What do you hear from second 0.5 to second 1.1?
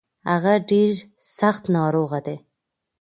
ډير